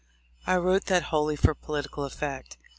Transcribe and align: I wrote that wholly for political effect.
I 0.47 0.55
wrote 0.55 0.85
that 0.85 1.03
wholly 1.13 1.35
for 1.35 1.53
political 1.53 2.05
effect. 2.05 2.57